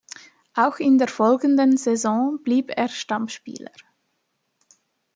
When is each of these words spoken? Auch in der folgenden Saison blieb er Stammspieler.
Auch 0.55 0.77
in 0.79 0.97
der 0.97 1.07
folgenden 1.07 1.77
Saison 1.77 2.41
blieb 2.41 2.71
er 2.75 2.89
Stammspieler. 2.89 3.69